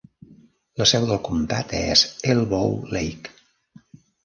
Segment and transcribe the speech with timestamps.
[0.81, 2.03] La seu del comtat és
[2.35, 3.39] Elbow Lake.